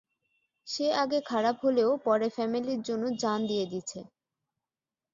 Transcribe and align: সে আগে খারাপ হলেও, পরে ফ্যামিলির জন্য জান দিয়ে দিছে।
সে 0.67 0.85
আগে 1.03 1.19
খারাপ 1.25 1.55
হলেও, 1.65 1.89
পরে 2.05 2.27
ফ্যামিলির 2.29 2.81
জন্য 2.81 3.03
জান 3.21 3.39
দিয়ে 3.47 3.65
দিছে। 3.65 3.99